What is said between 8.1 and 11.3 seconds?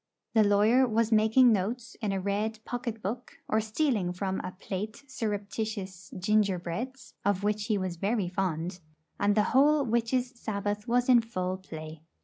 fond; and the whole Witches' Sabbath was in